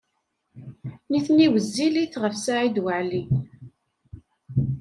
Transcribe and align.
Nitni 1.11 1.45
wezzilit 1.53 2.13
ɣef 2.23 2.35
Saɛid 2.37 2.77
Waɛli. 2.83 3.23